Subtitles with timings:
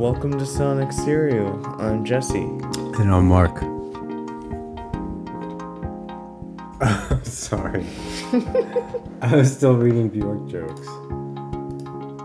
[0.00, 1.62] Welcome to Sonic Serial.
[1.78, 2.38] I'm Jesse.
[2.38, 3.58] And I'm Mark.
[7.24, 7.84] Sorry.
[9.20, 10.86] I was still reading Bjork jokes.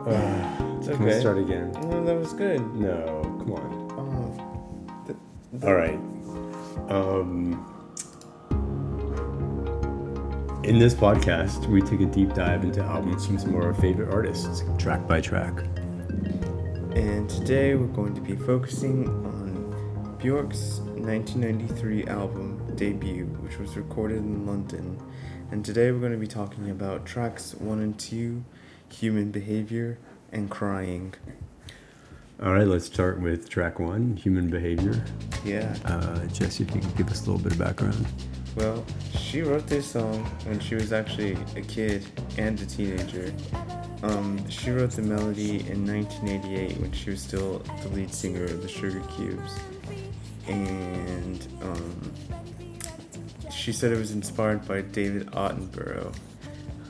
[0.06, 1.72] Uh, It's Can we start again?
[1.90, 2.62] No, that was good.
[2.76, 3.92] No, come on.
[3.98, 5.18] Oh, th-
[5.52, 5.98] th- All right.
[6.92, 7.58] Um,
[10.64, 14.14] in this podcast, we take a deep dive into albums from some of our favorite
[14.14, 15.56] artists, track by track.
[16.96, 24.20] And today we're going to be focusing on Bjork's 1993 album debut, which was recorded
[24.20, 24.98] in London.
[25.52, 28.46] And today we're going to be talking about tracks 1 and 2,
[28.94, 29.98] Human Behavior,
[30.32, 31.14] and Crying.
[32.42, 35.04] All right, let's start with track one, Human Behavior.
[35.44, 35.76] Yeah.
[35.84, 38.06] Uh, Jesse, if you could give us a little bit of background.
[38.56, 38.86] Well,
[39.18, 42.06] she wrote this song when she was actually a kid
[42.38, 43.34] and a teenager.
[44.06, 48.62] Um, she wrote the melody in 1988 when she was still the lead singer of
[48.62, 49.58] the Sugar Cubes.
[50.48, 52.14] And um,
[53.52, 56.16] she said it was inspired by David Attenborough,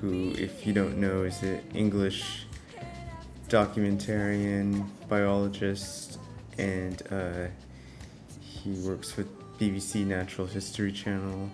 [0.01, 2.47] who, if you don't know, is an English
[3.47, 6.19] documentarian, biologist,
[6.57, 7.47] and uh,
[8.41, 11.49] he works with BBC Natural History Channel.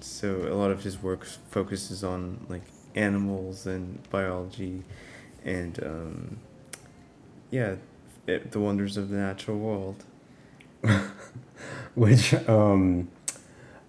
[0.00, 2.64] So a lot of his work focuses on like
[2.96, 4.82] animals and biology,
[5.44, 6.36] and um,
[7.50, 7.76] yeah,
[8.26, 10.02] it, the wonders of the natural world.
[11.94, 13.08] which um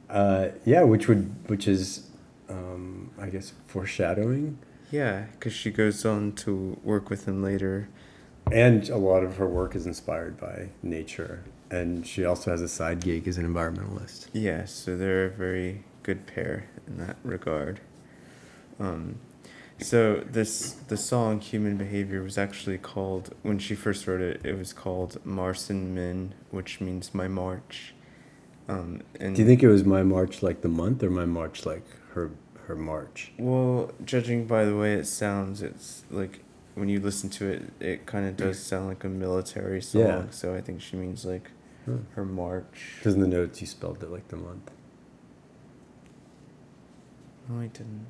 [0.09, 2.07] uh yeah which would which is
[2.49, 4.57] um i guess foreshadowing
[4.89, 7.89] Yeah, because she goes on to work with him later.
[8.51, 12.69] and a lot of her work is inspired by nature and she also has a
[12.69, 17.81] side gig as an environmentalist Yeah, so they're a very good pair in that regard.
[18.79, 19.19] Um,
[19.79, 24.41] so this the song "Human Behavior" was actually called when she first wrote it.
[24.43, 27.93] It was called "Marson Min," which means "my march."
[28.69, 31.65] Um, and do you think it was my march like the month or my march
[31.65, 32.31] like her
[32.65, 36.43] her march Well, judging by the way it sounds, it's like
[36.75, 40.01] when you listen to it, it kind of does sound like a military song.
[40.01, 40.23] Yeah.
[40.31, 41.51] So I think she means like
[41.85, 41.99] Huh.
[42.15, 42.95] her march.
[42.99, 44.69] because in the notes you spelled it like the month
[47.49, 48.07] No, I didn't.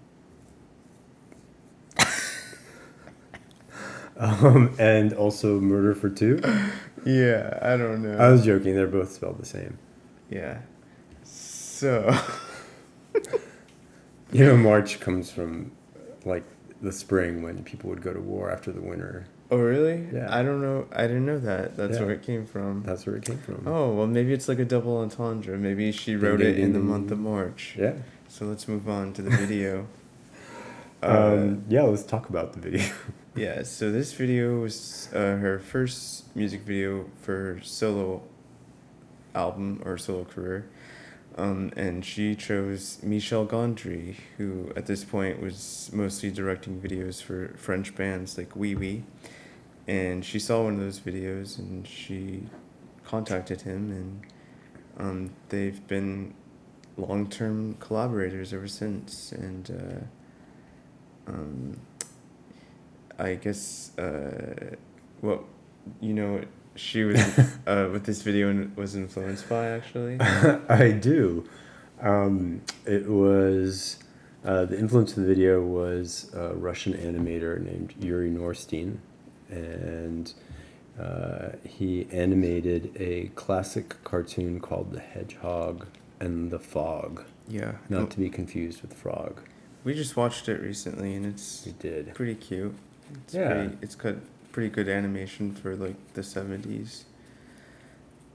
[4.19, 6.39] Um and also murder for two
[7.05, 8.17] Yeah, I don't know.
[8.17, 9.77] i was joking they're both spelled the same
[10.29, 10.59] Yeah.
[11.23, 12.13] So.
[14.31, 15.71] you know march comes from
[16.25, 16.43] like
[16.81, 20.05] the spring when people would go to war after the winter Oh really?
[20.13, 20.27] Yeah.
[20.29, 20.87] I don't know.
[20.91, 21.77] I didn't know that.
[21.77, 22.03] That's Yeah.
[22.03, 22.83] where it came from.
[22.85, 25.57] that's where it came from Oh well, maybe it's like a double entendre.
[25.57, 27.75] Maybe she wrote ding, it in ding, the month of March.
[27.79, 27.93] yeah
[28.27, 29.87] So let's move on to the video.
[31.03, 32.83] Uh, Um, yeah, let's talk about the video.
[33.37, 33.63] yeah.
[33.63, 38.23] So this video was uh, her first music video for her solo
[39.35, 40.69] album or solo career.
[41.37, 47.53] Um, and she chose Michel Gondry, who at this point was mostly directing videos for
[47.57, 49.03] French bands like Oui Oui.
[49.87, 52.43] And she saw one of those videos and she
[53.05, 54.21] contacted him, and
[54.97, 56.33] um, they've been
[56.97, 59.31] long term collaborators ever since.
[59.31, 60.09] And
[61.27, 61.79] uh, um,
[63.19, 64.75] I guess uh,
[65.21, 65.43] what
[66.01, 66.41] you know
[66.75, 67.19] she was
[67.67, 70.19] uh, what this video and was influenced by actually.
[70.21, 71.47] I do.
[72.01, 73.97] Um, it was
[74.45, 78.97] uh, the influence of the video was a Russian animator named Yuri Norstein,
[79.49, 80.31] and
[80.99, 85.87] uh, he animated a classic cartoon called The Hedgehog
[86.19, 87.73] and the Fog, Yeah.
[87.89, 89.41] not to be confused with Frog.
[89.83, 92.13] We just watched it recently, and it's He did.
[92.13, 92.75] pretty cute.
[93.13, 93.47] It's Yeah.
[93.53, 94.15] Pretty, it's got
[94.51, 97.05] pretty good animation for like the seventies.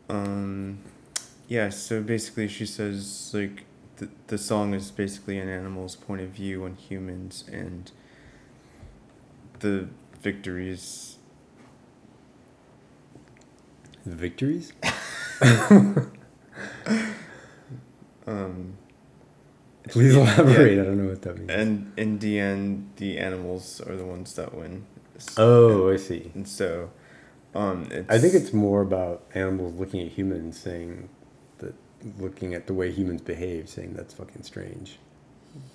[0.08, 0.78] Um,
[1.48, 1.70] yeah.
[1.70, 3.64] So basically, she says like
[3.96, 7.90] the the song is basically an animal's point of view on humans, and
[9.60, 9.88] the
[10.22, 11.16] victories.
[14.04, 14.72] The victories?
[18.26, 18.76] Um,
[19.88, 20.78] Please yeah, elaborate.
[20.78, 21.50] I don't know what that means.
[21.50, 24.86] And in the end, the animals are the ones that win.
[25.36, 26.30] Oh, I see.
[26.34, 26.90] And so,
[27.54, 31.08] um, it's, I think it's more about animals looking at humans saying
[31.58, 31.74] that
[32.18, 34.98] looking at the way humans behave, saying that's fucking strange.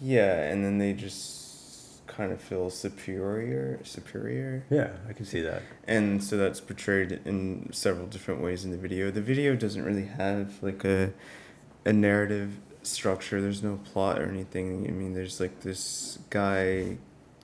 [0.02, 5.62] yeah, and then they just kind of feel superior, superior, Yeah, I can see that.
[5.88, 9.12] and so that's portrayed in several different ways in the video.
[9.12, 11.14] The video doesn't really have like a
[11.86, 12.58] a narrative
[12.88, 13.42] structure.
[13.42, 14.86] There's no plot or anything.
[14.88, 16.98] I mean, there's like this guy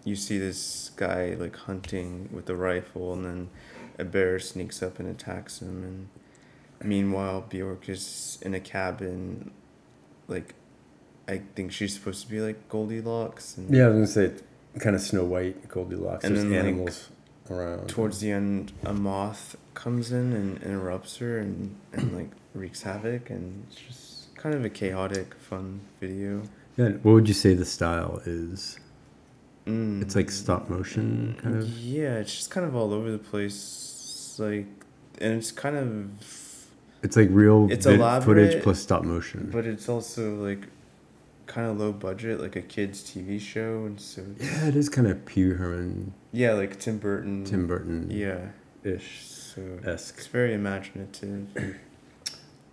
[0.06, 3.50] you see this guy like hunting with a rifle and then
[3.98, 9.52] a bear sneaks up and attacks him, and meanwhile Bjork is in a cabin,
[10.28, 10.56] like,
[11.28, 14.44] I think she's supposed to be like Goldilocks, and Yeah, I was gonna say
[14.80, 16.24] kind of Snow White, Goldilocks.
[16.26, 17.10] And There's then, like, animals
[17.50, 17.88] around.
[17.88, 23.30] towards the end a moth comes in and interrupts her and, and like wreaks havoc
[23.30, 24.13] and it's just
[24.44, 26.42] kind of a chaotic fun video
[26.76, 28.78] Yeah, what would you say the style is?
[29.66, 30.02] mm.
[30.02, 31.70] It's like stop motion kind of.
[31.80, 34.68] yeah it's just kind of all over the place like
[35.22, 35.88] and it's kind of
[37.04, 39.50] It's like real It's vid- footage plus stop motion.
[39.54, 40.68] but it's also like
[41.46, 45.08] kind of low budget like a kids tv show and so yeah, it is kind
[45.08, 48.48] of Pee Wee Herman, yeah like tim burton Tim Burton yeah
[48.84, 50.18] ish so esque.
[50.18, 51.48] it's very imaginative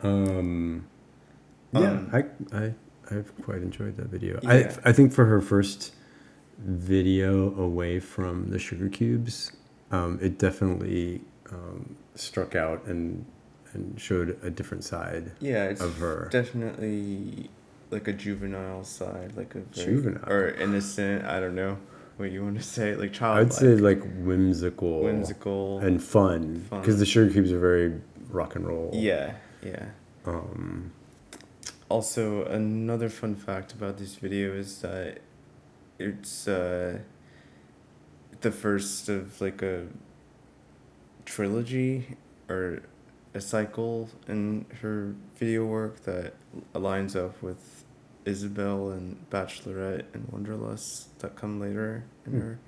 [0.03, 0.87] Um,
[1.73, 2.25] yeah, Um, I
[2.57, 2.75] I
[3.11, 4.39] I've quite enjoyed that video.
[4.43, 4.51] Yeah.
[4.85, 5.95] I I think for her first
[6.59, 9.53] video away from the sugar cubes,
[9.91, 13.25] um, it definitely um, struck out and
[13.73, 16.29] and showed a different side yeah it's of her.
[16.33, 17.49] definitely
[17.91, 20.29] like a juvenile side, like a very, Juvenile.
[20.29, 21.25] or innocent.
[21.25, 21.79] I don't know
[22.17, 25.79] what you want to say, like childlike, I'd say like whimsical, whimsical.
[25.81, 26.81] and fun Fun.
[26.81, 28.91] because the sugar cubes are very rock and roll.
[28.93, 29.35] yeah,
[29.65, 29.87] yeah.
[30.27, 30.93] Um,
[31.91, 35.19] Also, another fun fact about this video is that
[35.99, 37.01] it's uh,
[38.43, 39.87] the first of like a
[41.25, 42.17] trilogy
[42.49, 42.83] or
[43.35, 46.35] a cycle in her video work that
[46.75, 47.85] aligns up with
[48.25, 52.39] Isobel and Bachelorette and Wanderlust that come later in Hmm.
[52.41, 52.59] her.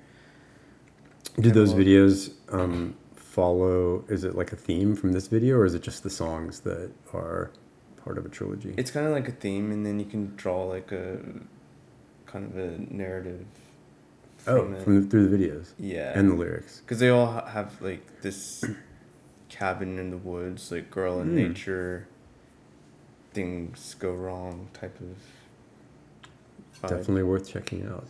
[1.39, 4.03] did those videos um, follow?
[4.09, 6.91] Is it like a theme from this video, or is it just the songs that
[7.13, 7.51] are
[8.03, 8.73] part of a trilogy?
[8.77, 11.19] It's kind of like a theme, and then you can draw like a
[12.25, 13.45] kind of a narrative.
[14.47, 14.83] oh, it.
[14.83, 16.81] from the, through the videos yeah, and the lyrics.
[16.81, 18.63] because they all have like this
[19.49, 21.35] cabin in the woods, like girl in Hmm.
[21.35, 22.07] nature.
[23.33, 25.17] Things go wrong, type of.
[26.81, 26.89] Vibe.
[26.97, 28.07] Definitely worth checking out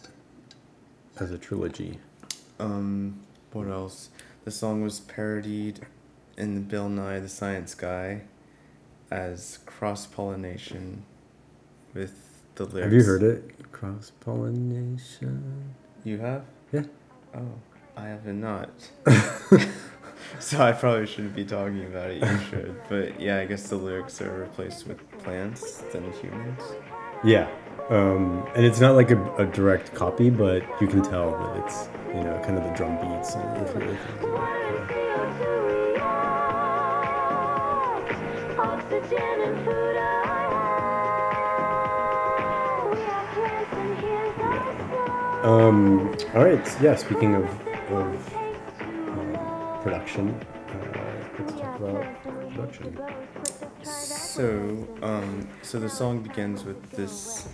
[1.19, 1.99] as a trilogy.
[2.59, 3.19] Um,
[3.53, 4.09] what else?
[4.43, 5.85] The song was parodied
[6.37, 8.23] in the Bill Nye the Science Guy
[9.13, 11.05] as cross pollination
[11.93, 12.83] with the lyrics.
[12.83, 13.71] Have you heard it?
[13.71, 15.75] Cross pollination.
[16.03, 16.43] You have?
[16.71, 16.83] Yeah.
[17.35, 17.53] Oh,
[17.95, 18.69] I haven't not.
[20.39, 22.23] so I probably shouldn't be talking about it.
[22.23, 22.81] You should.
[22.89, 26.61] But yeah, I guess the lyrics are replaced with plants than humans.
[27.23, 27.47] Yeah.
[27.89, 31.87] Um, and it's not like a, a direct copy, but you can tell that it's,
[32.07, 34.89] you know, kind of the drum beats and a few other things.
[34.89, 35.02] Yeah.
[38.83, 40.49] Oxygen and food are
[42.91, 44.57] We are plants and here's our
[45.41, 45.45] song.
[45.45, 46.77] Um, all right.
[46.81, 46.95] Yeah.
[46.95, 47.45] Speaking of,
[47.91, 48.33] of
[48.81, 50.35] um, production, uh,
[51.39, 52.99] let's talk about production.
[53.83, 57.47] So, um, so the song begins with this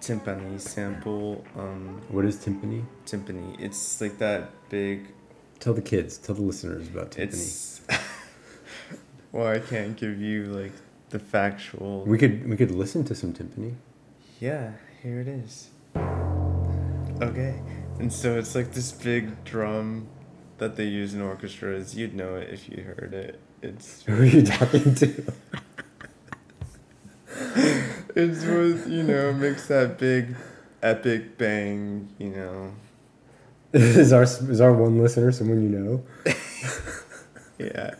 [0.00, 1.44] timpani sample.
[1.56, 2.84] Um, What is timpani?
[3.04, 3.56] timpani.
[3.58, 5.08] It's like that big.
[5.58, 7.24] Tell the kids, tell the listeners about timpani.
[7.24, 7.80] It's.
[9.32, 10.72] well, I can't give you like
[11.10, 12.04] the factual.
[12.04, 13.74] we could we could listen to some timpani.
[14.40, 14.72] Yeah,
[15.02, 15.70] here it is.
[17.20, 17.60] Okay.
[17.98, 20.06] And so it's like this big drum
[20.58, 21.96] that they use in orchestras.
[21.96, 23.40] You'd know it if you heard it.
[23.62, 25.32] It's Who are you talking to?
[28.14, 30.36] it's with you know makes that big
[30.82, 32.72] epic bang, you know.
[33.72, 36.04] is our is our one listener someone you know?
[37.58, 37.94] Yeah.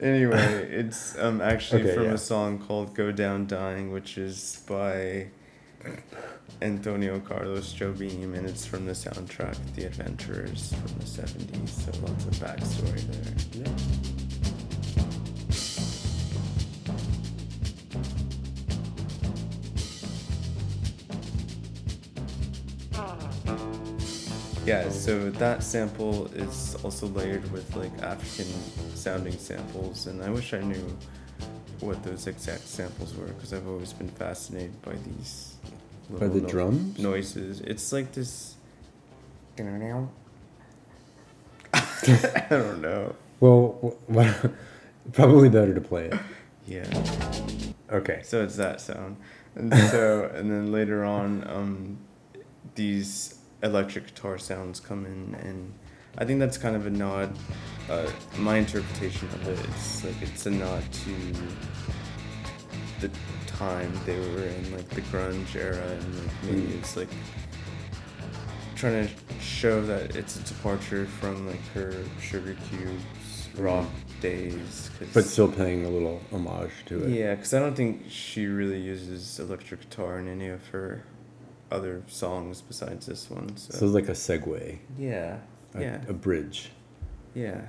[0.00, 2.12] Anyway, it's um actually Okay, from yeah.
[2.12, 5.28] a song called "Go Down Dying," which is by
[6.62, 11.68] Antonio Carlos Jobim, and it's from the soundtrack "The Adventurers" from the '70s.
[11.68, 13.62] So lots of backstory there.
[13.64, 13.97] Yeah.
[24.68, 28.52] Yeah, so that sample is also layered with like African
[28.94, 30.94] sounding samples, and I wish I knew
[31.80, 35.54] what those exact samples were because I've always been fascinated by these.
[36.10, 36.98] By little the drums?
[36.98, 37.62] noises.
[37.62, 38.56] It's like this.
[41.72, 43.14] I don't know.
[43.40, 44.48] Well, wh-
[45.14, 46.18] probably better to play it.
[46.66, 46.84] Yeah.
[47.90, 48.20] Okay.
[48.22, 49.16] So it's that sound,
[49.54, 51.98] and so and then later on, um,
[52.74, 55.72] these electric guitar sounds come in, and
[56.16, 57.36] I think that's kind of a nod.
[57.90, 61.14] Uh, my interpretation of it is like it's a nod to
[63.00, 63.10] the
[63.46, 66.78] time they were in, like the grunge era, and like maybe Mm.
[66.78, 67.08] it's like
[68.74, 73.86] trying to show that it's a departure from like her Sugar Cubes rock
[74.20, 74.90] days.
[75.14, 77.10] But still paying a little homage to it.
[77.10, 81.02] Yeah, because I don't think she really uses electric guitar in any of her
[81.70, 83.56] other songs besides this one.
[83.56, 85.38] So, So it's like a segue, yeah,
[85.74, 86.70] a, yeah, a bridge.
[87.34, 87.62] yeah.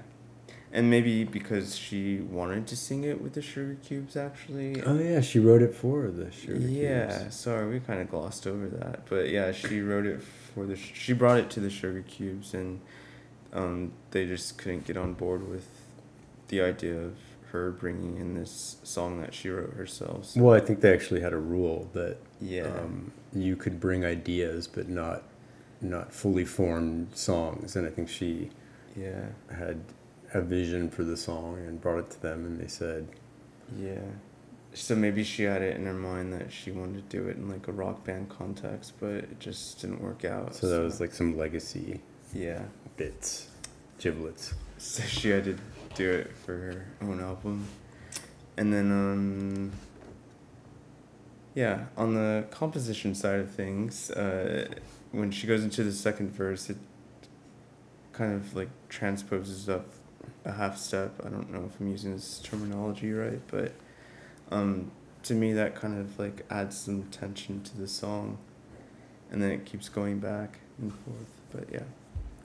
[0.71, 4.79] And maybe because she wanted to sing it with the Sugar Cubes, actually.
[4.83, 7.35] Oh yeah, she wrote it for the Sugar yeah, Cubes.
[7.35, 10.75] sorry, we kind of glossed over that, but yeah, she wrote it for the.
[10.75, 12.81] She brought it to the Sugar Cubes, and
[13.51, 15.65] um, they just couldn't get on board with
[16.49, 17.15] the idea of
[17.51, 20.25] her bringing in this song that she wrote herself.
[20.25, 24.05] So, Well, I think they actually had a rule that yeah, um, you could bring
[24.05, 25.23] ideas, but not
[25.81, 27.75] not fully formed songs.
[27.75, 28.49] And I think she
[28.95, 29.81] yeah, had
[30.33, 33.07] a vision for the song and brought it to them, and they said,
[33.77, 34.01] yeah.
[34.73, 37.49] So maybe she had it in her mind that she wanted to do it in
[37.49, 40.53] like a rock band context, but it just didn't work out.
[40.53, 42.01] so that was like some legacy
[42.33, 42.61] yeah.
[42.97, 43.49] bits,
[43.97, 44.53] giblets.
[44.77, 45.57] So she had to
[45.95, 47.67] do it for her own album.
[48.57, 49.71] And then um
[51.55, 54.67] yeah, on the composition side of things, uh
[55.11, 56.77] when she goes into the second verse it
[58.13, 59.87] kind of like transposes up
[60.45, 61.13] a half step.
[61.25, 63.73] I don't know if I'm using this terminology right, but
[64.51, 64.91] um
[65.23, 68.37] to me that kind of like adds some tension to the song
[69.31, 71.41] and then it keeps going back and forth.
[71.51, 71.83] But yeah.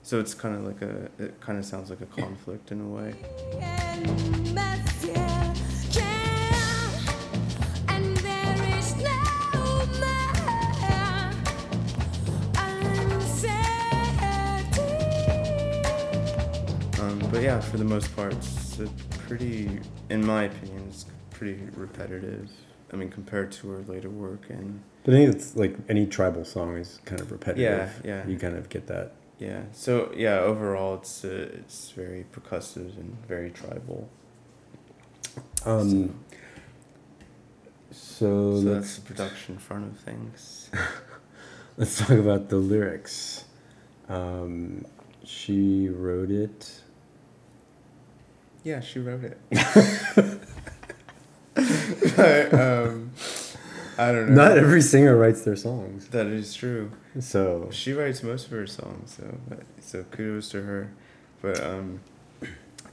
[0.05, 2.87] So it's kind of like a, it kind of sounds like a conflict in a
[2.87, 3.15] way.
[16.99, 19.79] Um, but yeah, for the most part, it's pretty,
[20.11, 22.51] in my opinion, it's pretty repetitive.
[22.93, 26.45] I mean, compared to her later work, and But I think it's like any tribal
[26.45, 28.01] song is kind of repetitive.
[28.03, 28.27] Yeah, yeah.
[28.27, 29.13] You kind of get that.
[29.39, 29.63] Yeah.
[29.73, 34.09] So yeah, overall, it's uh, it's very percussive and very tribal.
[35.65, 36.15] Um,
[37.91, 40.69] so So that's the production front of things.
[41.77, 43.45] let's talk about the lyrics.
[44.07, 44.85] Um,
[45.23, 46.81] she wrote it.
[48.63, 49.37] Yeah, she wrote it.
[52.15, 53.11] but, um,
[53.97, 54.35] I don't know.
[54.35, 56.07] Not every singer writes their songs.
[56.09, 56.91] That is true.
[57.19, 59.37] So She writes most of her songs, so
[59.79, 60.91] so kudos to her.
[61.41, 62.01] But um,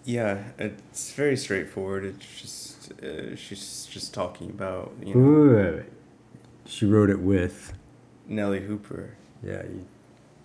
[0.04, 2.04] yeah, it's very straightforward.
[2.04, 5.84] It's just uh, she's just talking about you know Ooh,
[6.66, 7.72] she wrote it with.
[8.28, 9.16] Nellee Hooper.
[9.42, 9.86] Yeah, you,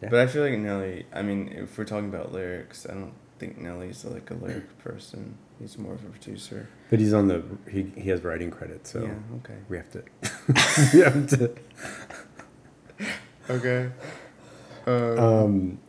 [0.02, 0.10] Yeah.
[0.10, 1.06] But I feel like Nellee.
[1.14, 5.38] I mean, if we're talking about lyrics, I don't think Nellee's like a lyric person.
[5.60, 6.68] He's more of a producer.
[6.90, 9.38] but he's on the he he has writing credit, so yeah.
[9.38, 9.58] Okay.
[9.70, 10.04] we have to
[10.94, 11.56] we have to.
[13.50, 13.90] Okay.
[14.86, 15.80] Um, Um,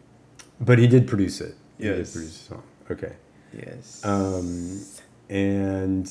[0.61, 1.55] but he did produce it.
[1.79, 2.13] He did Yes.
[2.13, 2.63] produce the song.
[2.91, 3.13] Okay.
[3.53, 4.01] yes.
[4.05, 4.81] Um,
[5.29, 6.11] and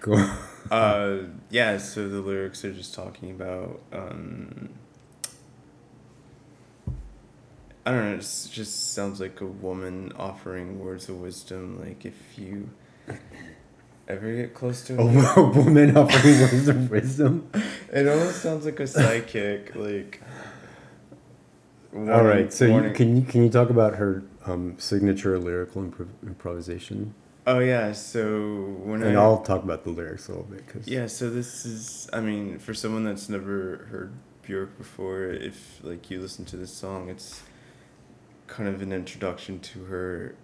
[0.00, 0.14] go.
[0.70, 1.18] uh
[1.50, 4.68] yeah so the lyrics are just talking about um
[7.88, 12.04] i don't know it just just sounds like a woman offering words of wisdom like
[12.04, 12.68] if you
[14.06, 15.04] ever get close to A
[15.40, 17.48] a woman offering words of wisdom.
[17.92, 20.20] it almost sounds like a psychic like
[21.94, 25.82] All warning- right, so you, can you can you talk about her um, signature lyrical
[25.82, 27.14] improv- improvisation?
[27.46, 30.86] oh yeah so when And I, I'll talk about the lyrics a little bit because
[30.86, 36.10] Yeah, so this is I mean, for someone that's never heard Bjork before, if like
[36.10, 37.42] you listen to this song, it's
[38.48, 40.34] kind of an introduction to her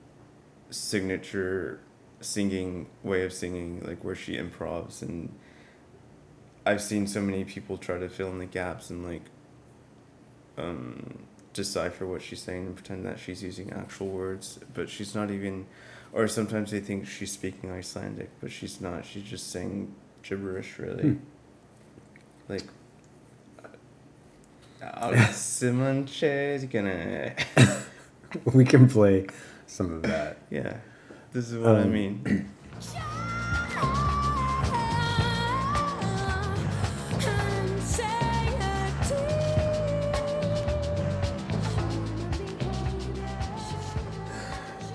[0.70, 1.80] signature
[2.20, 5.34] singing way of singing, like where she improvs and
[6.66, 9.25] I've seen so many people try to fill in the gaps and like
[10.56, 15.30] um decipher what she's saying and pretend that she's using actual words, but she's not
[15.30, 15.66] even
[16.14, 19.04] or sometimes they think she's speaking Icelandic, but she's not.
[19.04, 19.92] She's just saying
[20.23, 21.02] gibberish, really.
[21.02, 21.16] Hmm.
[22.49, 22.62] Like,
[25.32, 27.34] Simon is gonna.
[28.55, 29.26] we can play
[29.67, 30.38] some of that.
[30.50, 30.76] Yeah,
[31.33, 32.50] this is what I Um, mean.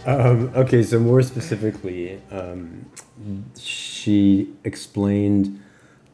[0.06, 2.90] Um, okay, so more specifically, um,
[3.58, 5.62] she explained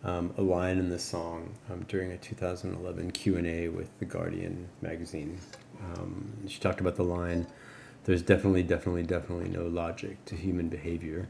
[0.04, 4.06] um, a line in the song um, during a 2011 Q and A with the
[4.06, 5.40] Guardian magazine.
[5.84, 7.48] Um, she talked about the line,
[8.06, 11.28] "There's definitely, definitely, definitely no logic to human behavior."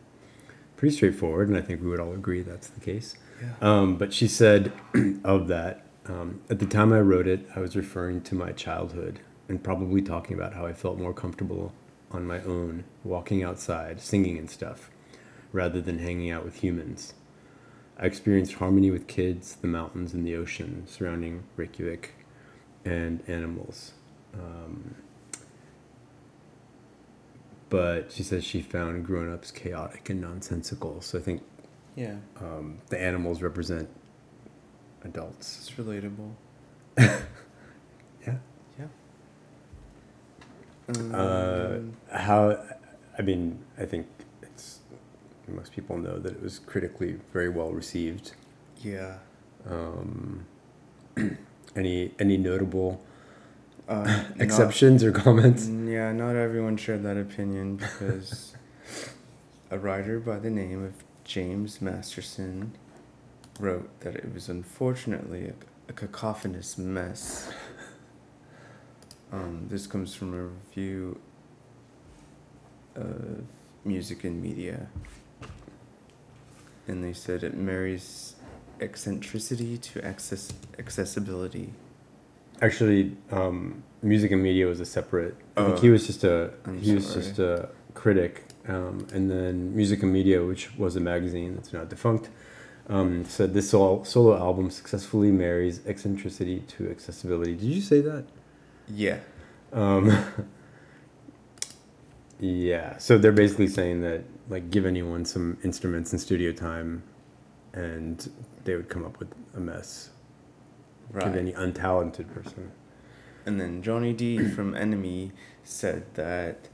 [0.78, 3.16] Pretty straightforward, and I think we would all agree that's the case.
[3.42, 3.54] Yeah.
[3.62, 4.72] Um, but she said
[5.24, 9.22] of that, Um, at the time I wrote it, I was referring to my childhood
[9.50, 11.74] and probably talking about how I felt more comfortable
[12.12, 14.92] on my own, walking outside, singing and stuff,
[15.52, 17.14] rather than hanging out with humans.
[17.98, 22.14] I experienced harmony with kids, the mountains, and the ocean surrounding Reykjavik
[22.84, 23.94] and animals.
[24.38, 24.96] Um,
[27.70, 31.02] but she says she found grown ups chaotic and nonsensical.
[31.02, 31.42] So I think
[31.96, 33.90] Yeah, um, the animals represent
[35.04, 35.58] adults.
[35.60, 36.32] it's relatable.
[38.26, 38.38] Yeah.
[38.80, 38.88] Yeah.
[41.14, 42.64] Uh, Um, how,
[43.18, 44.08] I mean, I think
[44.42, 44.80] it's,
[45.48, 48.34] most people know that it was critically very well received.
[48.82, 49.18] yeah.
[49.70, 50.46] Um,
[51.76, 53.02] any any notable
[53.88, 55.66] Uh, not- exceptions or comments?
[55.66, 58.56] Mm, Yeah, not everyone shared that opinion because
[59.72, 62.74] a writer by the name of James Masterson
[63.60, 65.54] wrote that it was unfortunately a,
[65.90, 67.52] a cacophonous mess.
[69.32, 71.20] Um, this comes from a review
[72.96, 73.44] of
[73.84, 74.88] music and media.
[76.88, 78.36] And they said it marries
[78.80, 81.74] eccentricity to access- accessibility.
[82.62, 85.36] Actually, um, music and media was a separate.
[85.58, 87.22] I think Oh, he was just a I'm he was sorry.
[87.26, 91.84] just a critic, um, and then music and media, which was a magazine that's now
[91.84, 92.30] defunct,
[92.88, 97.56] um, said this sol- solo album successfully marries eccentricity to accessibility.
[97.56, 98.26] Did you say that?
[98.88, 99.20] Yeah.
[99.74, 100.12] Um,
[102.40, 107.04] yeah, so they're basically saying that like give anyone some instruments and studio time,
[107.74, 108.30] and
[108.64, 110.10] they would come up with a mess.
[111.12, 111.26] Right.
[111.26, 112.72] Give any untalented person.
[113.46, 115.32] And then Johnny Dee from NME
[115.64, 116.70] said that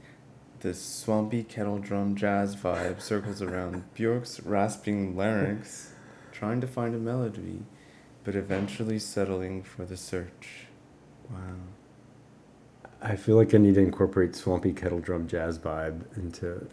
[0.60, 5.92] the swampy kettle drum jazz vibe circles around Bjork's rasping larynx,
[6.30, 7.62] trying to find a melody,
[8.24, 10.66] but eventually settling for the search.
[11.30, 11.38] Wow.
[13.00, 16.68] I feel like I need to incorporate swampy kettle drum jazz vibe into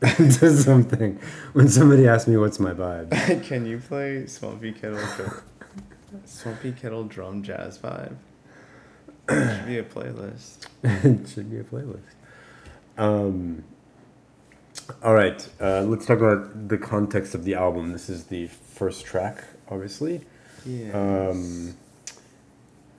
[0.18, 1.18] into something.
[1.54, 5.42] When somebody asks me what's my vibe, Can you play Swampy Kettle Drum?
[6.24, 8.16] Swampy Kettle Drum Jazz Vibe?
[9.28, 10.66] It should be a playlist.
[10.82, 12.00] it should be a playlist.
[12.96, 13.64] Um,
[15.02, 17.92] all right, uh, let's talk about the context of the album.
[17.92, 20.22] This is the first track, obviously.
[20.64, 21.28] Yeah.
[21.28, 21.76] Um,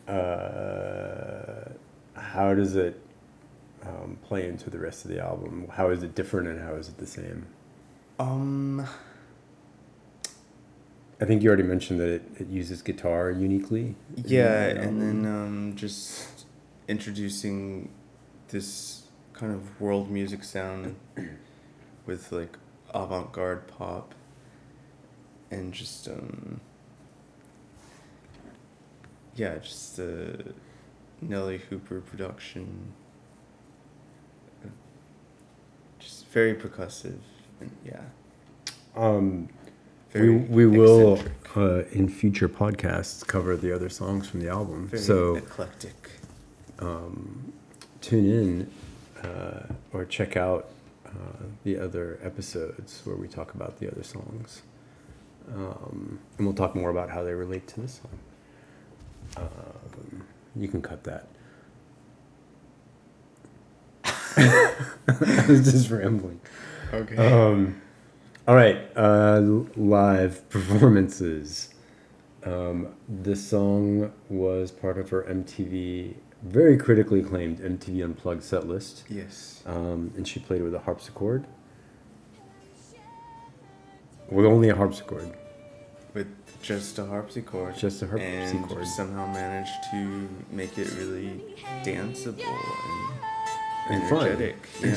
[0.07, 1.69] uh,
[2.13, 3.01] how does it
[3.83, 5.67] um, play into the rest of the album?
[5.73, 7.47] How is it different and how is it the same?
[8.19, 8.85] um
[11.21, 13.95] I think you already mentioned that it, it uses guitar uniquely.
[14.15, 16.45] Yeah, and then um, just
[16.87, 17.89] introducing
[18.47, 19.03] this
[19.33, 20.95] kind of world music sound
[22.05, 22.57] with like
[22.93, 24.15] avant garde pop
[25.51, 26.61] and just um,
[29.35, 30.53] yeah, just the
[31.25, 32.93] Nellee Hooper production.
[35.99, 37.19] Just very percussive
[37.59, 38.01] and yeah,
[38.95, 39.49] Um,
[40.11, 41.19] very we will
[41.55, 44.87] uh, in future podcasts cover the other songs from the album.
[44.87, 46.11] very so eclectic.
[46.79, 47.53] um,
[48.01, 48.71] tune in
[49.23, 50.69] uh, or check out
[51.05, 54.61] uh, the other episodes where we talk about the other songs.
[55.53, 58.19] Um, and we'll talk more about how they relate to this song.
[59.37, 60.23] Um,
[60.55, 61.27] you can cut that.
[65.07, 66.39] I was just rambling.
[66.93, 67.15] Okay.
[68.49, 69.41] All right, uh,
[69.77, 71.69] live performances.
[72.43, 79.03] Um, this song was part of her MTV, very critically acclaimed MTV Unplugged set list.
[79.07, 79.61] yes.
[79.67, 81.45] Um, and she played it with a harpsichord.
[84.31, 85.31] With only a harpsichord.
[86.15, 86.25] with
[86.63, 87.77] just a harpsichord.
[87.77, 88.79] Just a harpsichord.
[88.79, 92.41] And somehow managed to make it really danceable
[93.91, 94.25] and, And fun.
[94.25, 94.57] energetic.
[94.81, 94.95] Yeah.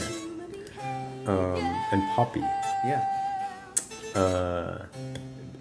[1.27, 2.41] Um, and poppy.
[2.41, 3.19] yeah.
[4.15, 4.79] Uh,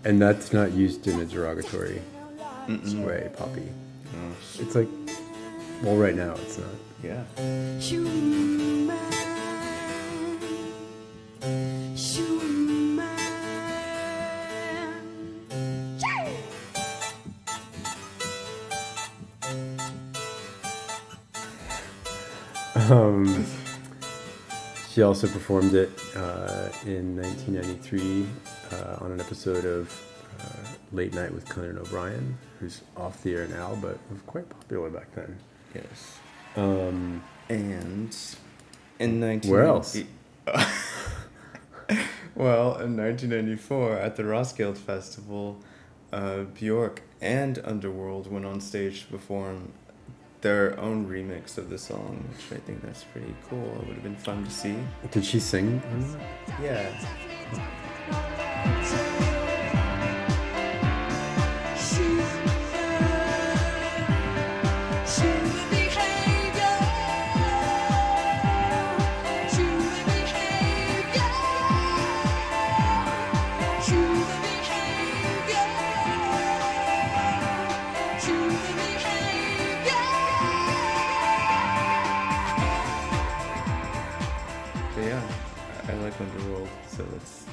[0.04, 2.02] and that's not used in a derogatory
[2.68, 3.06] Mm-mm.
[3.06, 3.70] way, poppy.
[4.14, 4.34] Mm.
[4.60, 4.88] It's like,
[5.84, 6.68] well, right now it's not.
[7.04, 7.24] Yeah.
[25.02, 28.28] She also performed it uh, in 1993
[28.72, 30.00] uh, on an episode of
[30.40, 34.92] uh, Late Night with Conan O'Brien, who's off the air now, but was quite popular
[34.92, 35.40] back then.
[35.74, 36.20] Yes.
[36.56, 38.16] Um, And
[39.00, 39.50] in 19...
[39.50, 39.96] Where else?
[42.36, 45.58] well, in 1994 at the Roskilde Festival,
[46.14, 49.74] uh, Bjork and Underworld went on stage to perform
[50.42, 53.64] their own remix of the song, which I think that's pretty cool.
[53.82, 54.76] It would have been fun to see.
[55.12, 55.82] Did she sing?
[56.62, 56.90] Yeah.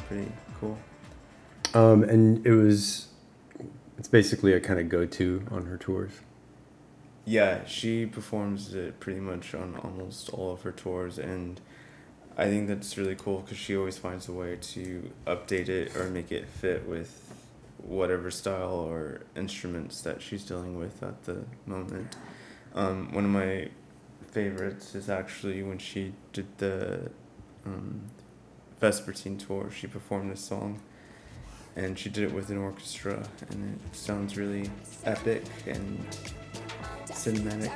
[0.08, 0.78] Pretty cool.
[1.74, 3.08] Um, and it was,
[3.98, 6.12] it's basically a kind of go-to on her tours.
[7.26, 11.60] Yeah, she performs it pretty much on almost all of her tours, and
[12.38, 16.08] I think that's really cool because she always finds a way to update it or
[16.08, 17.34] make it fit with
[17.76, 22.16] whatever style or instruments that she's dealing with at the moment.
[22.74, 23.68] Um, one of my
[24.30, 27.10] favorites is actually when she did the
[27.66, 28.02] um,
[28.80, 29.70] Vespertine tour.
[29.70, 30.80] She performed this song,
[31.76, 34.70] and she did it with an orchestra, and it sounds really
[35.04, 36.06] epic and
[37.06, 37.72] cinematic.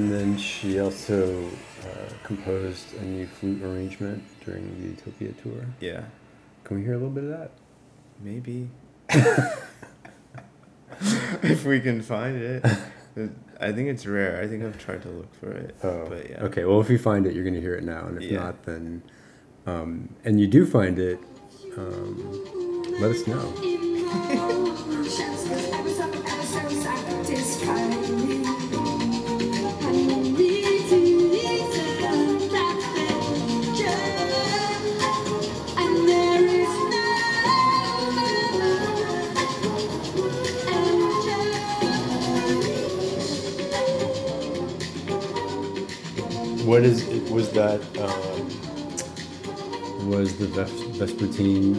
[0.00, 1.46] And then she also
[1.82, 5.66] uh, composed a new flute arrangement during the Utopia tour.
[5.78, 6.04] Yeah,
[6.64, 7.50] Can we hear a little bit of that?
[8.22, 8.68] maybe.
[11.42, 12.64] if we can find it.
[13.60, 14.40] I think it's rare.
[14.42, 15.74] I think I've tried to look for it.
[15.82, 16.44] Oh, but yeah.
[16.44, 16.64] okay.
[16.64, 18.38] Well, if you find it, you're going to hear it now, and if Yeah.
[18.40, 19.02] not, then,
[19.66, 21.18] um, and you do find it,
[21.76, 24.66] um, let us know.
[47.60, 48.02] was that?
[48.02, 48.48] Um,
[50.10, 51.76] was the Ves- Vespertine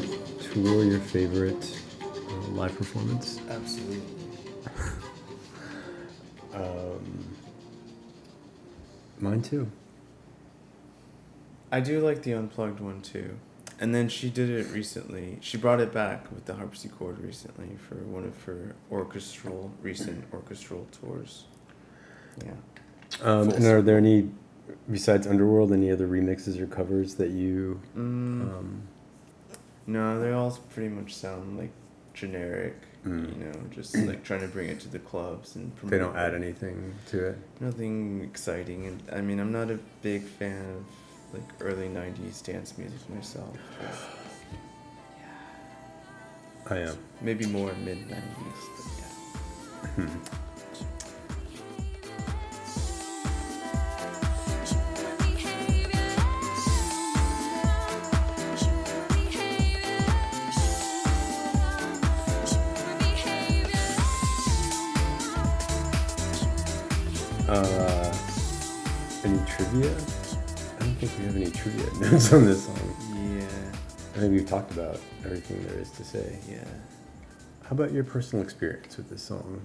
[0.53, 3.39] tour your favorite uh, live performance?
[3.49, 4.01] Absolutely.
[6.53, 7.35] Um,
[9.19, 9.71] mine too.
[11.71, 13.37] I do like the unplugged one too.
[13.79, 15.39] And then she did it recently.
[15.41, 20.87] She brought it back with the harpsichord recently for one of her orchestral recent orchestral
[20.91, 21.45] tours.
[22.45, 22.51] Yeah.
[23.23, 24.29] Um, and are there any,
[24.91, 27.79] besides Underworld, any other remixes or covers that you?
[27.95, 28.81] Mm, Um,
[29.87, 31.71] no, they all pretty much sound like
[32.13, 32.75] generic.
[33.05, 33.35] Mm.
[33.35, 36.35] You know, just like trying to bring it to the clubs and they don't add
[36.35, 37.37] anything to it.
[37.59, 40.85] Nothing exciting, and I mean, I'm not a big fan of
[41.33, 43.57] like early '90s dance music myself.
[46.67, 46.95] but I am.
[47.21, 48.85] Maybe more mid '90s, but
[49.97, 50.05] yeah.
[50.05, 50.09] Uh,
[71.31, 72.95] have any trivia notes on this song.
[73.37, 73.43] Yeah,
[74.15, 76.39] I think we've talked about everything there is to say.
[76.49, 76.63] yeah.
[77.63, 79.61] How about your personal experience with this song?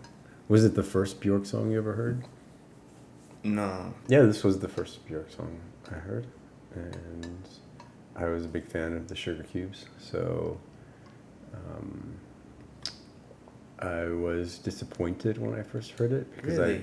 [0.48, 2.24] Was it the first Bjork song you ever heard?
[3.42, 5.58] No, Yeah, this was the first Bjork song
[5.90, 6.26] I heard,
[6.74, 7.48] and
[8.16, 9.86] I was a big fan of the Sugar Cubes.
[9.98, 10.58] So
[11.54, 12.16] um,
[13.80, 16.76] I was disappointed when I first heard it because really.
[16.76, 16.80] I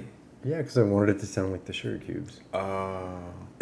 [0.47, 3.17] yeah because I wanted it to sound like the Sugar Cubes Oh,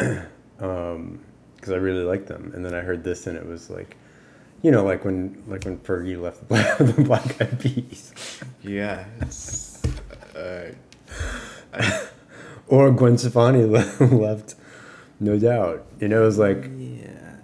[0.56, 3.96] because I really liked them, and then I heard this and it was like.
[4.64, 8.12] You know, like when like when Fergie left the Black, the Black Eyed Peas,
[8.62, 9.06] yeah.
[10.36, 10.66] Uh,
[11.74, 12.06] I,
[12.68, 13.64] or Gwen Stefani
[14.00, 14.54] left,
[15.18, 15.84] no doubt.
[15.98, 17.38] You know, it was like yeah.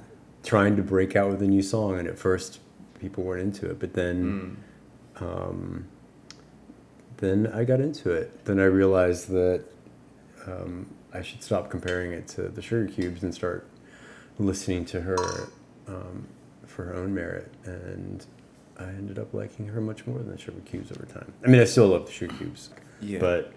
[0.45, 2.61] trying to break out with a new song, and at first
[3.01, 4.57] people weren't into it, but then
[5.17, 5.23] Mm.
[5.51, 5.87] um,
[7.17, 8.45] then I got into it.
[8.45, 9.65] Then I realized that
[10.47, 13.67] um, I should stop comparing it to the Sugar Cubes and start
[14.39, 15.49] listening to her
[15.87, 16.27] um,
[16.67, 17.51] for her own merit.
[17.65, 18.25] And
[18.79, 21.33] I ended up liking her much more than the Sugar Cubes over time.
[21.45, 23.19] I mean, I still love the Sugar Cubes, Yeah.
[23.21, 23.53] but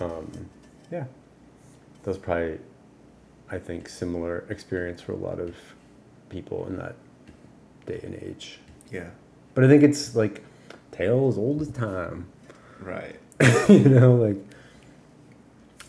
[0.00, 0.30] um,
[0.90, 1.04] yeah,
[2.02, 2.58] that was probably,
[3.50, 5.54] I think, similar experience for a lot of
[6.30, 6.94] people in that
[7.86, 8.58] day and age.
[8.90, 9.10] yeah.
[9.54, 10.44] But I think it's like
[10.92, 12.28] tale as old as time.
[12.80, 13.16] Right.
[13.68, 14.36] you know, like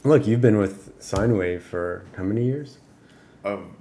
[0.03, 2.77] look, you've been with Sinevvave for how many years?
[3.45, 3.75] Um,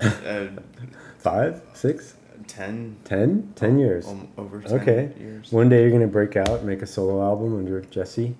[0.00, 0.46] uh,
[1.18, 2.14] Five, six,
[2.48, 3.52] 10, ten?
[3.54, 4.08] Ten years.
[4.08, 5.12] um, over 10 Okay.
[5.18, 5.52] years.
[5.52, 8.34] One day you're gonna break out, make a solo album under Jesse,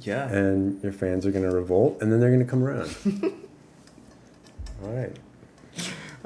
[0.00, 0.28] Yeah.
[0.28, 2.94] and your fans are gonna revolt, and then they're gonna come around.
[4.84, 5.14] All right.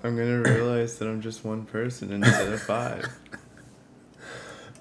[0.03, 3.09] I'm going to realize that I'm just one person instead of five.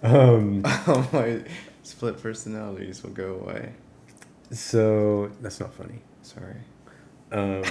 [0.04, 1.42] Um, All my
[1.82, 3.72] split personalities will go away.
[4.52, 6.02] So that's not funny.
[6.22, 6.56] Sorry.
[7.32, 7.64] Um,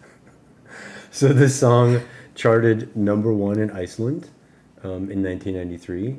[1.10, 2.00] so this song
[2.34, 4.30] charted number one in Iceland
[4.82, 6.16] um, in 1993,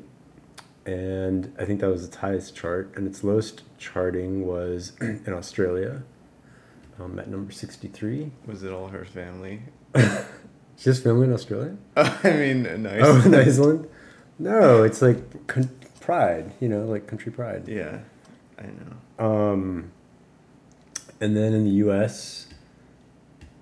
[0.86, 2.94] and I think that was its highest chart.
[2.96, 6.04] And its lowest charting was in Australia,
[7.00, 8.32] um, at number 63.
[8.46, 9.62] Was it all her family?
[10.78, 11.76] Just family in Australia?
[11.96, 13.02] I mean, nice.
[13.04, 13.88] Oh, in Iceland?
[14.38, 15.70] No, it's like con-
[16.02, 17.68] pride, you know, like country pride.
[17.68, 18.00] Yeah,
[18.58, 19.26] I know.
[19.26, 19.91] Um,
[21.22, 22.48] and then in the U.S.,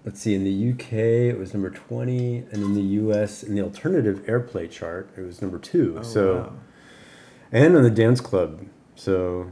[0.05, 3.43] let's see, in the UK it was number twenty, and in the U.S.
[3.43, 5.97] in the alternative airplay chart it was number two.
[5.99, 6.53] Oh, so, wow.
[7.51, 8.65] and on the dance club.
[8.95, 9.51] So,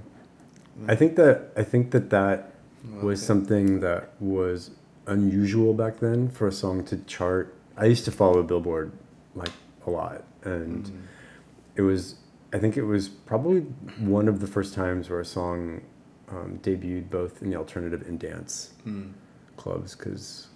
[0.88, 2.54] I think that I think that that
[3.01, 4.71] was something that was
[5.08, 7.56] unusual back then for a song to chart.
[7.77, 8.91] I used to follow Billboard
[9.36, 9.51] like
[9.86, 11.01] a lot, and Mm.
[11.75, 12.15] it was
[12.53, 13.61] I think it was probably
[13.99, 15.81] one of the first times where a song
[16.29, 19.11] um, debuted both in the alternative and dance Mm.
[19.57, 20.47] clubs because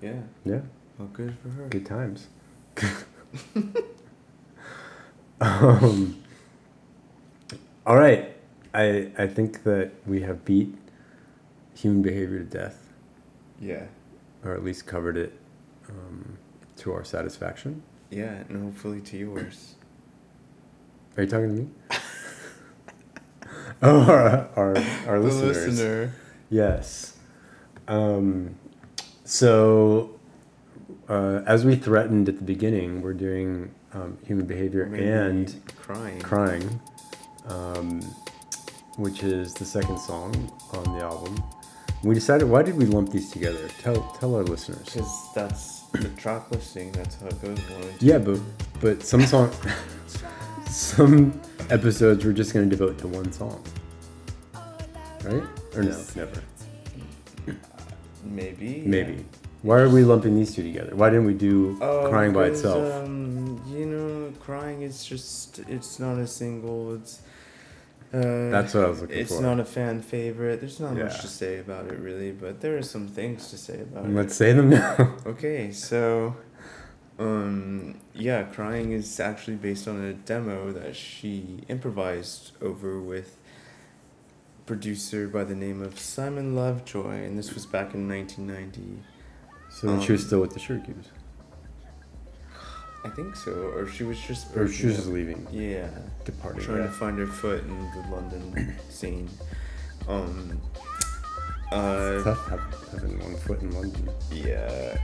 [0.00, 0.20] Yeah.
[0.44, 0.60] yeah,
[0.98, 1.68] Well, good for her.
[1.68, 2.28] good times.
[5.40, 6.22] um,
[7.86, 8.34] all right,
[8.74, 10.74] I I think that we have beat
[11.74, 12.88] human behavior to death,
[13.60, 13.86] Yeah.
[14.44, 15.32] or at least covered it
[15.88, 16.38] um,
[16.76, 17.82] to our satisfaction.
[18.10, 19.74] Yeah, and hopefully to yours.
[21.16, 21.68] Are you talking to me?
[23.82, 25.66] oh, our our, our the listeners.
[25.66, 26.12] listener.
[26.50, 27.16] Yes.
[27.88, 28.54] Um,
[29.24, 30.18] so,
[31.08, 36.20] uh, as we threatened at the beginning, we're doing um, human behavior Maybe and crying.
[36.20, 36.80] crying,
[37.46, 38.00] um,
[38.96, 41.42] which is the second song on the album.
[42.04, 43.68] We decided, why did we lump these together?
[43.80, 44.84] Tell tell our listeners.
[44.86, 46.90] Because that's the track listing.
[46.92, 47.58] That's how it goes.
[47.58, 47.94] One.
[48.00, 48.40] Yeah, but
[48.80, 49.50] but some song,
[50.72, 51.38] some
[51.70, 53.62] episodes we're just going to devote to one song,
[55.24, 55.42] right?
[55.74, 56.42] Or no, never.
[58.24, 58.82] Maybe.
[58.86, 59.24] Maybe.
[59.62, 60.94] Why are we lumping these two together?
[60.96, 63.04] Why didn't we do Oh, crying by itself?
[63.04, 65.60] Um, you know, crying is just.
[65.68, 66.94] It's not a single.
[66.96, 67.20] It's.
[68.12, 69.34] Uh, That's what I was looking it's for.
[69.36, 70.60] It's not a fan favorite.
[70.60, 71.04] There's not Yeah.
[71.04, 74.10] much to say about it, really, but there are some things to say about it.
[74.10, 75.16] Let's say them now.
[75.26, 76.36] Okay, so,
[77.18, 83.36] um, yeah, crying is actually based on a demo that she improvised over with
[84.66, 89.02] producer by the name of Simon Lovejoy, and this was back in 1990.
[89.70, 90.94] so then she was Um, still with the Sugar
[93.04, 94.54] I think so, or she was just.
[94.56, 95.88] or she was just leaving, Yeah,
[96.24, 96.62] departing.
[96.62, 96.86] trying yeah.
[96.86, 99.28] to find her foot in the London scene.
[100.06, 100.60] Um.
[101.72, 102.22] Uh.
[102.22, 102.48] Tough
[102.92, 104.08] having one foot in London.
[104.30, 104.98] Yeah.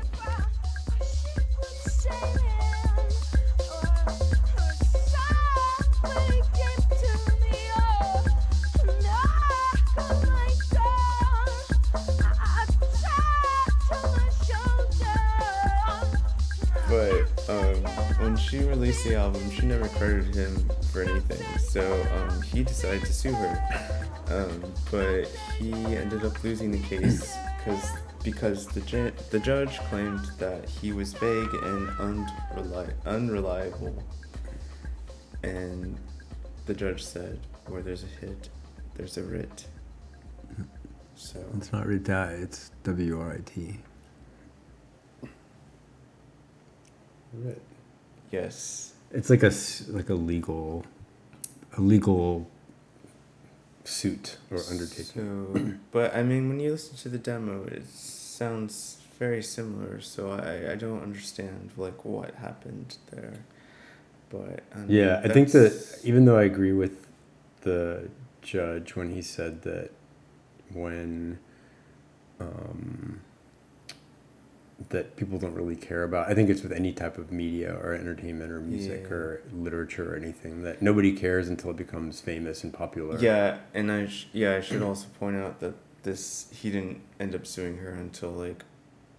[16.89, 17.77] But um,
[18.19, 21.59] when she released the album, she never credited him for anything.
[21.59, 21.83] So
[22.17, 23.99] um, he decided to sue her.
[24.29, 25.25] Um, but
[25.59, 27.91] he ended up losing the case because
[28.25, 34.03] because the ju- the judge claimed that he was vague and unreli- unreliable.
[35.43, 35.97] And
[36.67, 38.49] the judge said, "Where there's a hit,
[38.95, 39.67] there's a writ."
[41.17, 43.81] So It's not Rita, it's W R I T.
[47.35, 47.61] Writ.
[48.31, 49.53] Yes, It's like a
[49.91, 50.85] like a legal,
[51.77, 52.49] a legal
[53.89, 55.23] suit or undertaking.
[55.55, 60.01] So, but I mean, when you listen to the demo, it sounds very similar.
[60.01, 63.35] So I, I don't understand like what happened there.
[64.31, 67.07] But I mean, Yeah, I think that even though I agree with
[67.63, 68.09] the
[68.43, 69.91] judge when he said that
[70.73, 71.39] when
[72.41, 73.21] um,
[74.91, 76.29] that people don't really care about.
[76.31, 79.15] I think it's with any type of media or entertainment or music Yeah.
[79.17, 83.19] or literature or anything that nobody cares until it becomes famous and popular.
[83.19, 87.35] Yeah, and I sh- yeah I should also point out that this he didn't end
[87.35, 88.65] up suing her until like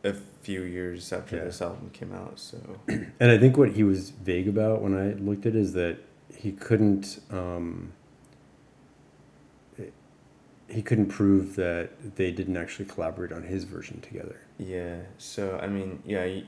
[0.06, 1.44] a few years after Yeah.
[1.44, 2.40] this album came out.
[2.40, 5.74] So And I think what he was vague about when I looked at it is
[5.74, 5.98] that
[6.34, 7.92] he couldn't um,
[10.70, 14.38] he couldn't prove that they didn't actually collaborate on his version together.
[14.58, 16.26] yeah, so I mean yeah.
[16.26, 16.44] You,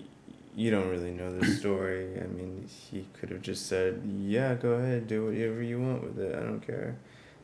[0.53, 2.19] you don't really know the story.
[2.19, 6.19] I mean, he could have just said, "Yeah, go ahead, do whatever you want with
[6.19, 6.35] it.
[6.35, 6.97] I don't care."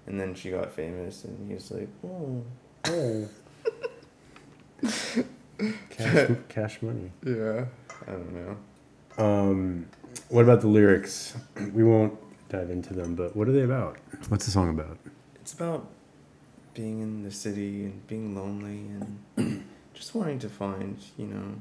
[0.07, 2.43] And then she got famous, and he was like, "Oh,
[2.89, 3.29] Oh.
[5.89, 7.11] cash, cash money.
[7.25, 7.65] yeah."
[8.07, 8.57] I don't know.
[9.17, 9.87] Um,
[10.29, 11.35] what about the lyrics?
[11.73, 12.13] We won't
[12.49, 13.97] dive into them, but what are they about?
[14.29, 14.97] What's the song about?
[15.35, 15.87] It's about
[16.77, 18.85] being in the city and being lonely
[19.35, 21.55] and just wanting to find, you know,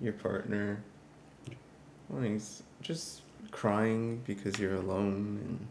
[0.00, 0.80] your partner.
[2.08, 2.40] Wanting
[2.80, 5.66] just crying because you're alone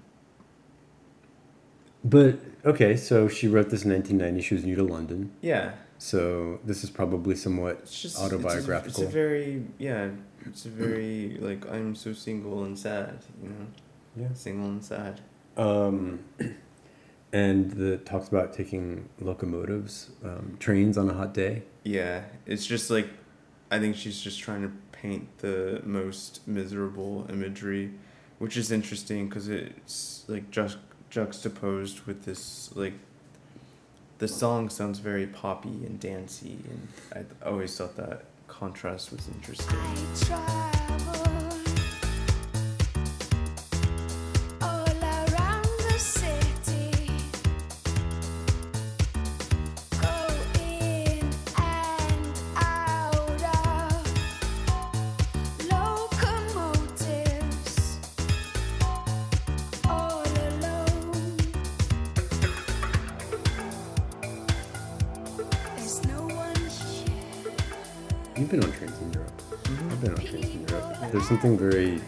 [2.04, 4.42] But okay, so she wrote this in 1990.
[4.46, 8.26] She was new to London, yeah, so this is probably somewhat it's just it's a-
[8.26, 9.04] autobiographical.
[9.04, 10.10] It's a, very yeah,
[10.46, 13.68] it's a very like I'm so single and sad, you know,
[14.16, 14.34] yeah.
[14.34, 15.20] single and sad.
[15.58, 16.20] Um,
[17.32, 21.64] and the talks about taking locomotives, um, trains on a hot day.
[21.84, 23.08] Yeah, it's just like
[23.72, 27.92] I think she's just trying to paint the most miserable imagery,
[28.40, 30.78] which is interesting because it's like just
[31.10, 32.94] juxtaposed with this like
[34.20, 41.39] the song sounds very poppy and dancey, and I always thought that contrast was interesting.
[71.30, 72.02] Something very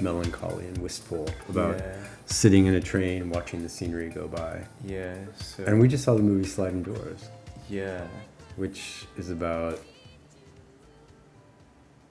[0.00, 4.62] melancholy and wistful about Yeah, sitting in a train watching the scenery go by.
[4.84, 5.16] yeah.
[5.36, 7.28] So And we just saw the movie Sliding Doors,
[7.68, 8.06] yeah,
[8.54, 9.80] which is about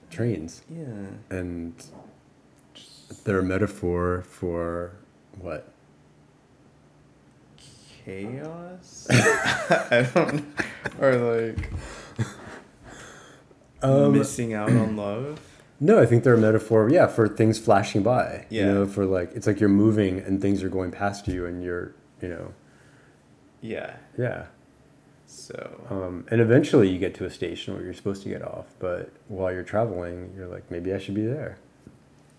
[0.10, 0.62] trains.
[0.70, 0.84] yeah.
[1.30, 1.74] And
[3.24, 4.92] they're a metaphor for
[5.40, 5.72] what?
[8.04, 9.08] chaos.
[9.12, 10.46] I don't,
[11.02, 11.70] or like
[13.82, 15.40] Um, missing out on love.
[15.80, 18.46] No, I think they're a metaphor, yeah, for things flashing by.
[18.50, 18.66] Yeah.
[18.68, 21.64] You know, for like, it's like you're moving and things are going past you and
[21.64, 22.54] you're, you know,
[23.62, 23.98] Yeah.
[24.18, 24.46] yeah.
[25.28, 28.66] So Um, and eventually you get to a station where you're supposed to get off,
[28.80, 31.58] but while you're traveling, you're like, maybe I should be there.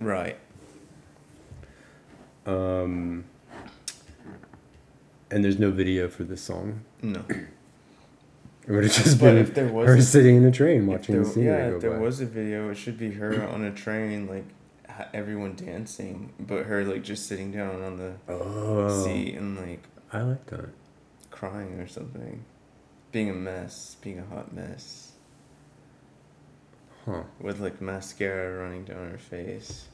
[0.01, 0.37] right.
[2.47, 3.25] Um,
[5.31, 6.81] and there's no video for this song.
[7.03, 7.23] No.
[8.69, 10.87] It would have just But been if there was her a- sitting in a train
[10.87, 11.99] watching there, the scenery yeah, go if there by.
[11.99, 14.45] was a video, it should be her on a train, like
[15.15, 20.21] everyone dancing, but her like just sitting down on the oh, seat and like I
[20.23, 20.69] like that.
[21.31, 22.45] crying or something,
[23.11, 25.13] being a mess, being a hot mess
[27.07, 27.23] Huh.
[27.41, 29.87] with like mascara running down her face.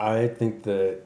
[0.00, 1.00] I think that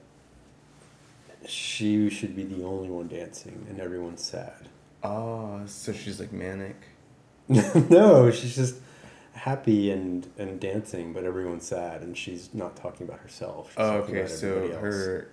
[1.47, 4.69] she should be the only one dancing and everyone's sad.
[5.03, 6.77] Oh, so she's like manic.
[7.49, 8.77] no, she's just
[9.33, 13.69] happy and, and dancing, but everyone's sad, and she's not talking about herself.
[13.71, 14.27] She's Oh, okay.
[14.27, 15.29] So her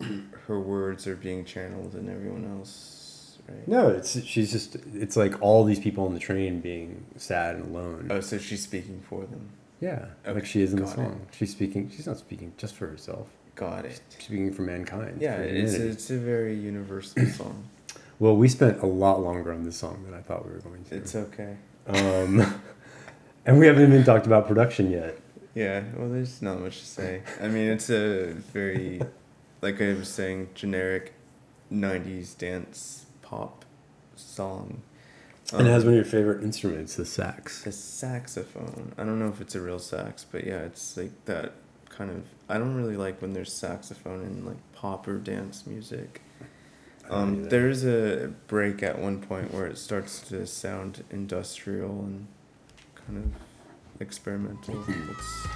[0.46, 3.66] her words are being channeled in everyone else, right?
[3.68, 7.74] No, it's she's just it's like all these people on the train being sad and
[7.74, 8.08] alone.
[8.10, 9.48] Oh, so she's speaking for them.
[9.80, 10.96] yeah, okay, like she is in the got it.
[10.96, 11.26] song.
[11.30, 11.90] She's speaking.
[11.94, 13.28] She's not speaking just for herself.
[13.54, 14.00] Got it.
[14.16, 15.18] She's speaking for mankind.
[15.20, 17.64] Yeah, for it's a, it's a very universal song.
[18.22, 20.84] Well, we spent a lot longer on this song than I thought we were going
[20.84, 20.94] to.
[20.94, 21.56] It's okay.
[21.88, 22.54] Um,
[23.46, 25.18] and we haven't even talked about production yet.
[25.56, 27.22] Yeah, well, there's not much to say.
[27.40, 29.02] I mean, it's a very,
[29.60, 31.14] like I was saying, generic
[31.72, 33.64] 90s dance pop
[34.14, 34.82] song.
[35.52, 37.64] and it has Um, one of your favorite instruments, the sax.
[37.64, 38.92] The saxophone.
[38.96, 41.54] I don't know if it's a real sax, but yeah, it's like that
[41.88, 42.22] kind of.
[42.48, 46.22] I don't really like when there's saxophone in like pop or dance music.
[47.10, 52.26] Um, there is a break at one point where it starts to sound industrial and
[52.94, 54.82] kind of experimental.
[54.88, 55.46] It's...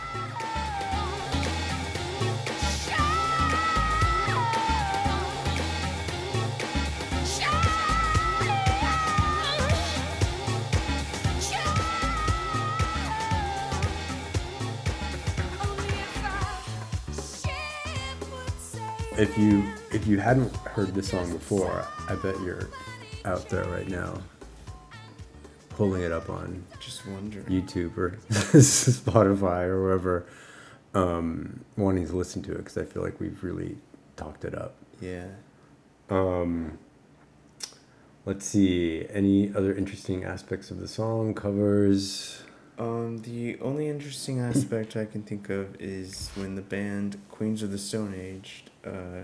[19.19, 19.65] If you
[19.97, 22.69] if you hadn't heard this song before, I bet you're
[23.25, 24.21] out there right now,
[25.71, 27.41] pulling it up on Just wonder.
[27.43, 30.27] YouTube or Spotify or wherever,
[30.93, 33.79] um, wanting to listen to it because I feel like we've really
[34.17, 34.75] talked it up.
[35.01, 35.29] Yeah.
[36.11, 36.79] Um,
[38.27, 39.07] let's see.
[39.09, 41.33] Any other interesting aspects of the song?
[41.33, 42.43] Covers.
[42.79, 47.73] Um, the only interesting aspect I can think of is when the band Queens of
[47.73, 49.23] the Stone Age uh,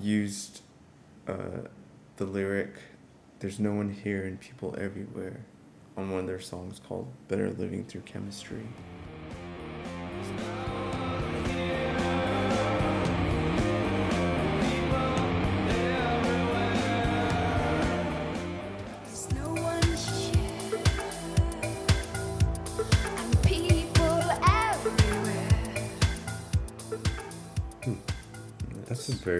[0.00, 0.60] used
[1.26, 1.68] uh,
[2.16, 2.74] the lyric
[3.40, 5.44] "There's no one here and people everywhere"
[5.96, 8.66] on one of their songs called "Better Living Through Chemistry."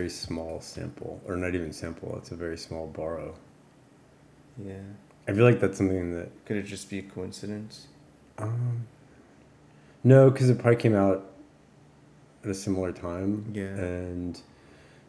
[0.07, 2.15] Very small sample, or not even sample.
[2.19, 3.35] It's a very small borrow.
[4.65, 4.75] yeah.
[5.29, 7.89] I feel like that's something that Could it just be a coincidence?
[8.39, 8.87] Um,
[10.05, 11.33] no, because it probably came out
[12.45, 13.45] at a similar time.
[13.53, 13.65] Yeah.
[13.65, 14.41] And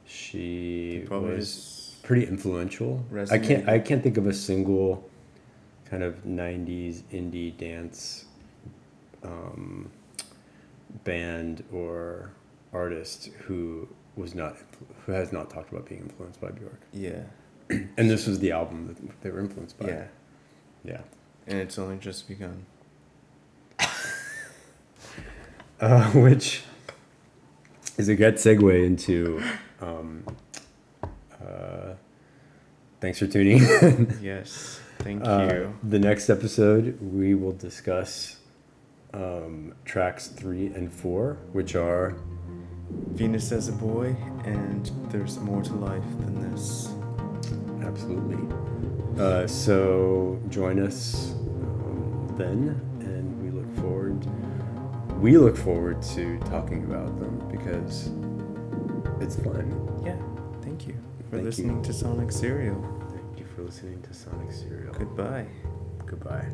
[0.08, 3.06] she probably was pretty influential.
[3.30, 3.70] I can't.
[3.70, 5.08] I can't think of a single
[5.86, 8.26] kind of '90s indie dance
[9.24, 9.92] um,
[11.04, 12.32] band or
[12.74, 13.88] artist who
[14.18, 14.58] was not
[15.06, 16.82] who has not talked about being influenced by Bjork.
[16.94, 17.24] yeah.
[17.98, 19.88] And this was the album that they were influenced by.
[19.88, 20.04] Yeah.
[20.84, 21.02] Yeah.
[21.48, 22.66] And it's only just begun.
[25.80, 26.64] uh, which
[27.98, 29.42] is a good segue into.
[29.82, 30.24] Um,
[31.04, 31.94] uh,
[33.02, 33.60] thanks for tuning.
[33.82, 34.18] in.
[34.22, 34.80] Yes.
[35.00, 35.80] Thank Uh, you.
[35.84, 38.38] the next episode, we will discuss
[39.14, 42.16] um, tracks three and four, which are
[42.90, 44.16] Venus as a boy,
[44.46, 46.90] and there's more to life than this.
[47.84, 48.38] absolutely.
[49.22, 54.24] Uh, so join us um, then, and we look forward.
[55.20, 58.12] We look forward to talking about them because
[59.20, 60.02] it's fun.
[60.06, 60.16] Yeah.
[60.62, 61.42] Thank you for Thank you.
[61.42, 62.80] listening to Sonic Serial.
[63.12, 64.94] Thank you for listening to Sonic Serial.
[64.94, 65.48] Goodbye.
[66.06, 66.48] Goodbye.